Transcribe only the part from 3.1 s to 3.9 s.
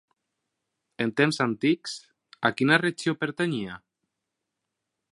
pertanyia?